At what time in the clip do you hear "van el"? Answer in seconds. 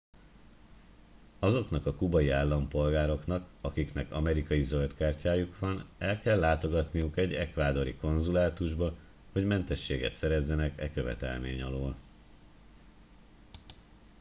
5.59-6.19